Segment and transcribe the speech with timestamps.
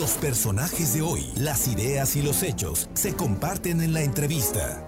[0.00, 4.86] Los personajes de hoy, las ideas y los hechos se comparten en la entrevista.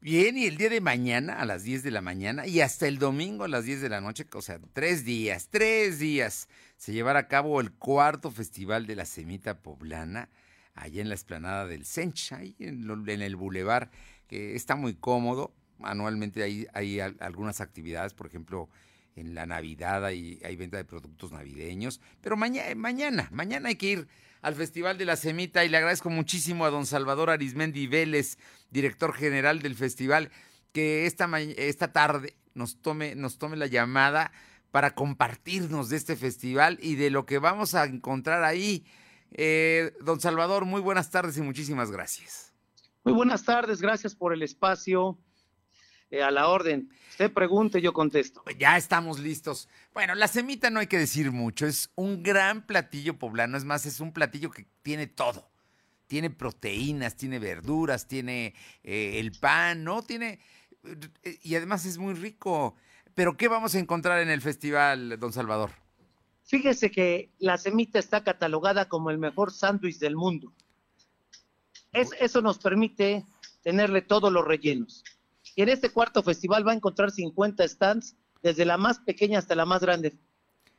[0.00, 2.98] Bien, y el día de mañana a las 10 de la mañana y hasta el
[2.98, 6.48] domingo a las 10 de la noche, o sea, tres días, tres días,
[6.78, 10.28] se llevará a cabo el cuarto festival de la Semita Poblana,
[10.74, 12.90] allá en la esplanada del Sench, ahí en,
[13.22, 13.92] el bulevar,
[14.26, 15.54] que está muy cómodo.
[15.80, 18.68] Anualmente hay algunas actividades, por ejemplo,
[19.16, 24.08] en la Navidad hay, venta de productos navideños, pero mañana, mañana, mañana hay que ir
[24.42, 28.38] al Festival de la Semita y le agradezco muchísimo a don Salvador Arismendi Vélez,
[28.70, 30.30] director general del festival,
[30.72, 34.30] que esta, esta tarde nos tome, nos tome la llamada
[34.70, 38.84] para compartirnos de este festival y de lo que vamos a encontrar ahí.
[39.32, 42.52] Eh, don Salvador, muy buenas tardes y muchísimas gracias.
[43.02, 45.18] Muy buenas tardes, gracias por el espacio.
[46.10, 46.88] Eh, a la orden.
[47.10, 48.44] Usted pregunte, yo contesto.
[48.58, 49.68] Ya estamos listos.
[49.92, 53.86] Bueno, la semita no hay que decir mucho, es un gran platillo poblano, es más,
[53.86, 55.50] es un platillo que tiene todo.
[56.06, 60.02] Tiene proteínas, tiene verduras, tiene eh, el pan, ¿no?
[60.02, 60.38] Tiene...
[61.24, 62.76] Eh, y además es muy rico.
[63.14, 65.72] Pero ¿qué vamos a encontrar en el festival, don Salvador?
[66.44, 70.52] Fíjese que la semita está catalogada como el mejor sándwich del mundo.
[71.92, 73.24] Es, eso nos permite
[73.64, 75.02] tenerle todos los rellenos
[75.56, 79.54] y en este cuarto festival va a encontrar 50 stands, desde la más pequeña hasta
[79.56, 80.16] la más grande.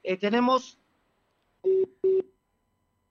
[0.04, 0.80] Eh, tenemos...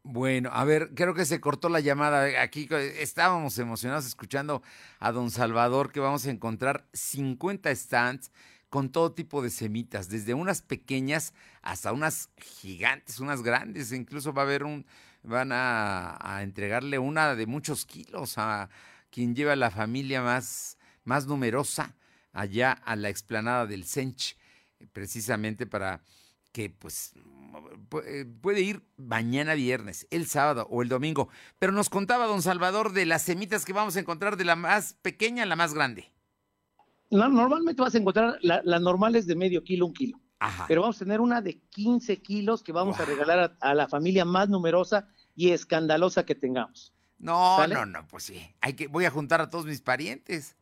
[0.05, 2.41] Bueno, a ver, creo que se cortó la llamada.
[2.41, 4.63] Aquí estábamos emocionados escuchando
[5.01, 8.31] a don Salvador que vamos a encontrar 50 stands
[8.69, 13.91] con todo tipo de semitas, desde unas pequeñas hasta unas gigantes, unas grandes.
[13.91, 14.87] Incluso va a haber un,
[15.25, 18.71] van a, a entregarle una de muchos kilos a
[19.11, 21.95] quien lleva la familia más más numerosa
[22.33, 24.37] allá a la explanada del Sench,
[24.93, 26.03] precisamente para
[26.53, 27.15] que pues
[28.07, 31.29] eh, puede ir mañana viernes, el sábado o el domingo.
[31.59, 34.95] Pero nos contaba don Salvador de las semitas que vamos a encontrar de la más
[35.03, 36.13] pequeña a la más grande.
[37.11, 40.21] normalmente vas a encontrar las normales de medio kilo, un kilo.
[40.69, 44.25] Pero vamos a tener una de 15 kilos que vamos a regalar a, la familia
[44.25, 46.93] más numerosa y escandalosa que tengamos.
[47.19, 48.55] No, no, no, pues sí.
[48.61, 50.57] Hay que, voy a juntar a todos mis parientes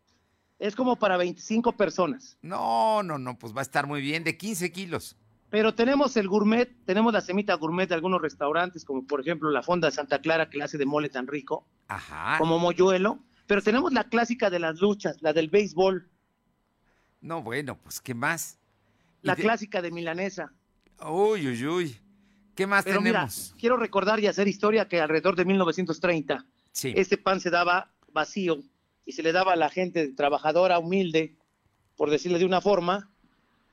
[0.65, 2.39] es como para 25 personas.
[2.41, 5.15] No, no, no, pues va a estar muy bien, de 15 kilos.
[5.51, 9.63] Pero tenemos el gourmet, tenemos la semita gourmet de algunos restaurantes, como por ejemplo la
[9.63, 12.39] Fonda de Santa Clara, que la hace de mole tan rico, Ajá.
[12.39, 13.19] como Moyuelo.
[13.47, 16.09] Pero tenemos la clásica de las luchas, la del béisbol.
[17.21, 18.59] No, bueno, pues ¿qué más?
[19.21, 20.51] La clásica de milanesa.
[21.07, 21.97] Uy, uy, uy.
[22.55, 23.05] ¿Qué más tenemos?
[23.05, 23.29] Mira,
[23.61, 26.95] quiero recordar y hacer historia que alrededor de 1930, sí.
[26.97, 28.63] este pan se daba vacío
[29.07, 31.37] y se le daba a la gente trabajadora, humilde,
[31.97, 33.11] por decirle de una forma,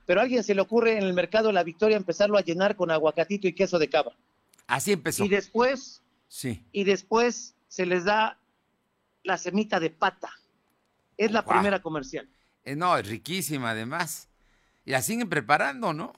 [0.05, 2.75] pero a alguien se le ocurre en el mercado de la Victoria empezarlo a llenar
[2.75, 4.13] con aguacatito y queso de cava.
[4.67, 5.23] Así empezó.
[5.25, 6.63] Y después, sí.
[6.71, 8.37] Y después se les da
[9.23, 10.31] la semita de pata.
[11.17, 12.27] Es la primera comercial.
[12.63, 14.27] Eh, no, es riquísima además.
[14.85, 16.13] Y la siguen preparando, ¿no?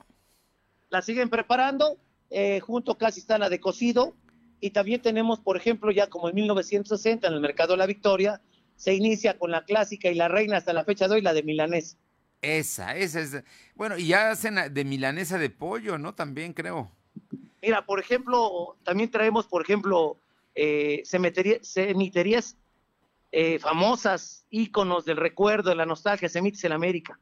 [0.90, 1.98] La siguen preparando,
[2.30, 4.16] eh, junto casi está la de cocido.
[4.60, 8.42] Y también tenemos, por ejemplo, ya como en 1960 en el mercado de la Victoria,
[8.76, 11.44] se inicia con la clásica y la reina hasta la fecha de hoy, la de
[11.44, 11.98] milanesa.
[12.42, 13.44] Esa, esa es.
[13.76, 16.14] Bueno, y ya hacen de milanesa de pollo, ¿no?
[16.14, 16.92] También creo.
[17.62, 20.20] Mira, por ejemplo, también traemos, por ejemplo,
[20.54, 22.58] eh, semiterías
[23.32, 27.18] eh, famosas, íconos del recuerdo, de la nostalgia, Semitas el América,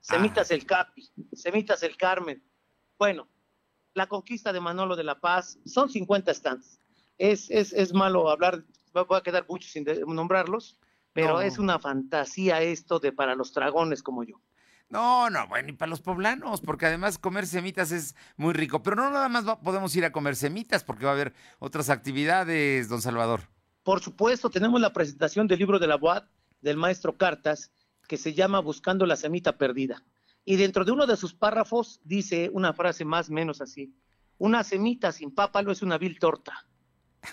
[0.00, 2.42] Semitas el Capi, Semitas el Carmen.
[2.98, 3.28] Bueno,
[3.94, 6.80] la conquista de Manolo de la Paz, son 50 stands.
[7.16, 10.78] Es, es, es malo hablar, voy a quedar mucho sin nombrarlos,
[11.14, 14.40] pero es una fantasía esto de para los dragones como yo.
[14.90, 18.82] No, no, bueno, y para los poblanos, porque además comer semitas es muy rico.
[18.82, 22.88] Pero no nada más podemos ir a comer semitas, porque va a haber otras actividades,
[22.88, 23.48] don Salvador.
[23.82, 26.24] Por supuesto, tenemos la presentación del libro de la Boad
[26.60, 27.70] del maestro Cartas,
[28.08, 30.02] que se llama Buscando la semita perdida.
[30.44, 33.94] Y dentro de uno de sus párrafos dice una frase más o menos así.
[34.38, 36.66] Una semita sin pápalo es una vil torta.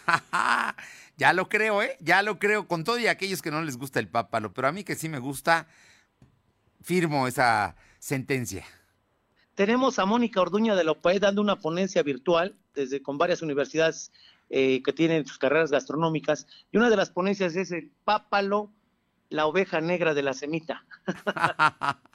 [1.18, 1.98] ya lo creo, ¿eh?
[2.00, 4.72] Ya lo creo, con todo y aquellos que no les gusta el pápalo, pero a
[4.72, 5.68] mí que sí me gusta,
[6.82, 8.66] firmo esa sentencia.
[9.56, 14.12] Tenemos a Mónica Orduña de López dando una ponencia virtual desde con varias universidades
[14.50, 18.72] eh, que tienen sus carreras gastronómicas y una de las ponencias es el pápalo,
[19.30, 20.86] la oveja negra de la semita.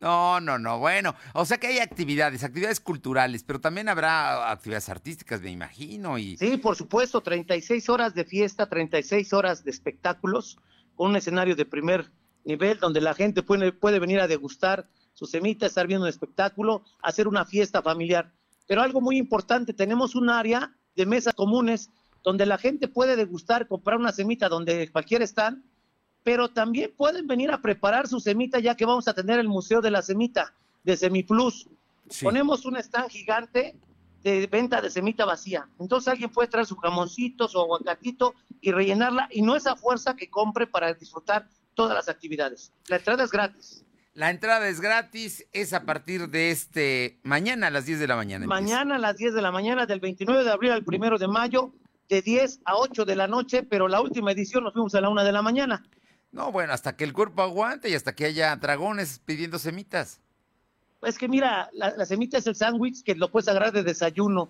[0.00, 0.78] No, no, no.
[0.78, 6.18] Bueno, o sea que hay actividades, actividades culturales, pero también habrá actividades artísticas, me imagino.
[6.18, 6.36] Y...
[6.36, 10.58] Sí, por supuesto, 36 horas de fiesta, 36 horas de espectáculos,
[10.94, 12.10] con un escenario de primer
[12.44, 17.28] nivel donde la gente puede, venir a degustar su semita, estar viendo un espectáculo, hacer
[17.28, 18.32] una fiesta familiar.
[18.66, 21.90] Pero algo muy importante, tenemos un área de mesas comunes
[22.22, 25.64] donde la gente puede degustar, comprar una semita donde cualquiera están,
[26.28, 29.80] pero también pueden venir a preparar su semita ya que vamos a tener el Museo
[29.80, 30.52] de la Semita
[30.84, 31.66] de Semiplus.
[32.22, 33.74] Ponemos un stand gigante
[34.22, 35.66] de venta de semita vacía.
[35.80, 40.28] Entonces alguien puede traer su jamoncito, su aguacatito y rellenarla y no esa fuerza que
[40.28, 42.72] compre para disfrutar todas las actividades.
[42.88, 43.86] La entrada es gratis.
[44.12, 48.16] La entrada es gratis, es a partir de este mañana a las 10 de la
[48.16, 48.46] mañana.
[48.46, 51.72] Mañana a las 10 de la mañana, del 29 de abril al 1 de mayo,
[52.10, 55.08] de 10 a 8 de la noche, pero la última edición nos fuimos a la
[55.08, 55.82] 1 de la mañana.
[56.30, 60.20] No, bueno, hasta que el cuerpo aguante y hasta que haya dragones pidiendo semitas.
[61.02, 64.48] Es que mira, la, semita es el sándwich que lo puedes agarrar de desayuno,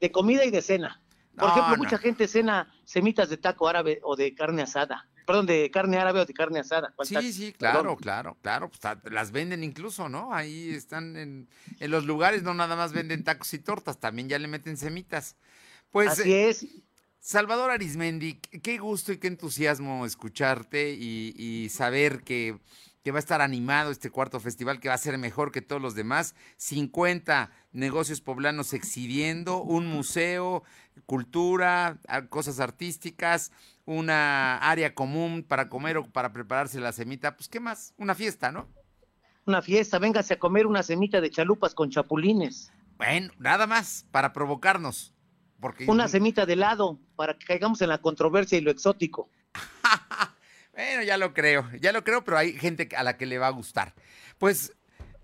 [0.00, 1.00] de comida y de cena.
[1.36, 5.06] Por ejemplo, mucha gente cena semitas de taco árabe o de carne asada.
[5.26, 6.94] Perdón, de carne árabe o de carne asada.
[7.02, 8.70] Sí, sí, claro, claro, claro.
[8.70, 8.80] Pues,
[9.12, 10.32] las venden incluso, ¿no?
[10.32, 11.48] Ahí están en,
[11.80, 15.36] en, los lugares, no nada más venden tacos y tortas, también ya le meten semitas.
[15.90, 16.66] Pues, Así eh, es.
[17.26, 22.60] Salvador Arismendi, qué gusto y qué entusiasmo escucharte y saber que
[23.02, 25.80] que va a estar animado este cuarto festival, que va a ser mejor que todos
[25.80, 26.34] los demás.
[26.56, 30.64] 50 negocios poblanos exhibiendo, un museo,
[31.04, 32.00] cultura,
[32.30, 33.52] cosas artísticas,
[33.84, 37.36] una área común para comer o para prepararse la semita.
[37.36, 37.94] Pues, ¿qué más?
[37.96, 38.68] Una fiesta, ¿no?
[39.46, 42.72] Una fiesta, véngase a comer una semita de chalupas con chapulines.
[42.96, 45.14] Bueno, nada más, para provocarnos.
[45.60, 45.86] Porque...
[45.88, 49.30] Una semita de helado, para que caigamos en la controversia y lo exótico.
[50.76, 53.46] Bueno, ya lo creo, ya lo creo, pero hay gente a la que le va
[53.46, 53.94] a gustar.
[54.36, 54.74] Pues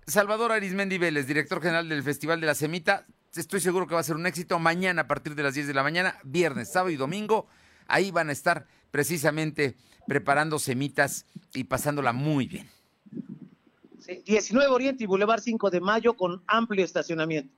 [0.07, 4.03] Salvador Arismendi Vélez, director general del Festival de la Semita, estoy seguro que va a
[4.03, 6.95] ser un éxito mañana a partir de las 10 de la mañana, viernes, sábado y
[6.95, 7.47] domingo.
[7.85, 9.75] Ahí van a estar precisamente
[10.07, 12.67] preparando semitas y pasándola muy bien.
[14.25, 17.53] 19 Oriente y Boulevard 5 de Mayo con amplio estacionamiento.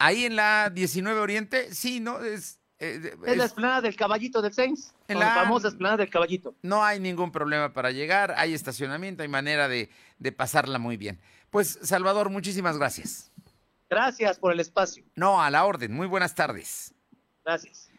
[0.00, 2.20] Ahí en la 19 Oriente, sí, ¿no?
[2.20, 6.54] Es eh, es, la esplanada del caballito del Sainz, la famosa esplanada del caballito.
[6.62, 11.20] No hay ningún problema para llegar, hay estacionamiento, hay manera de, de pasarla muy bien.
[11.50, 13.30] Pues Salvador, muchísimas gracias.
[13.90, 15.04] Gracias por el espacio.
[15.14, 15.92] No, a la orden.
[15.92, 16.94] Muy buenas tardes.
[17.44, 17.89] Gracias.